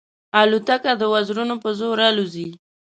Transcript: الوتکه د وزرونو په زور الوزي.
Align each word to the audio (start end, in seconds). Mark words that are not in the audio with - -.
الوتکه 0.41 0.91
د 0.97 1.03
وزرونو 1.13 1.55
په 1.63 1.69
زور 1.79 1.97
الوزي. 2.09 2.49